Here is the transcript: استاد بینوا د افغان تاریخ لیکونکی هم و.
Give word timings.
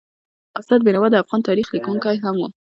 استاد 0.59 0.79
بینوا 0.85 1.07
د 1.11 1.15
افغان 1.23 1.41
تاریخ 1.47 1.67
لیکونکی 1.75 2.15
هم 2.23 2.35
و. 2.39 2.43